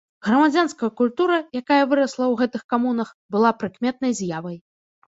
Грамадзянская 0.27 0.89
культура, 1.01 1.35
якая 1.61 1.79
вырасла 1.93 2.25
ў 2.31 2.33
гэтых 2.41 2.61
камунах 2.75 3.15
была 3.37 3.55
прыкметнай 3.63 4.11
з'явай. 4.25 4.63